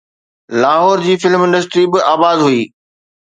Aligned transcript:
لاهور 0.61 0.97
جي 1.07 1.15
film 1.23 1.41
industry 1.49 1.85
به 1.91 1.99
آباد 2.13 2.37
هئي. 2.47 2.61